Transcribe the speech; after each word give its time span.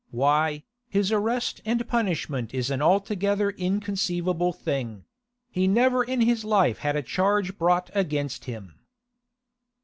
Why, 0.09 0.63
his 0.89 1.11
arrest 1.11 1.61
and 1.63 1.87
punishment 1.87 2.55
is 2.55 2.71
an 2.71 2.81
altogether 2.81 3.51
inconceivable 3.51 4.51
thing; 4.51 5.05
he 5.51 5.67
never 5.67 6.03
in 6.03 6.21
his 6.21 6.43
life 6.43 6.79
had 6.79 6.95
a 6.95 7.03
charge 7.03 7.55
brought 7.55 7.91
against 7.93 8.45
him. 8.45 8.79